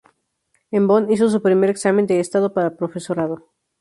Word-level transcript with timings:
En 0.71 0.87
Bonn 0.87 1.11
hizo 1.11 1.29
su 1.29 1.43
primer 1.43 1.69
examen 1.69 2.07
de 2.07 2.19
estado 2.19 2.55
para 2.55 2.75
profesorado. 2.75 3.51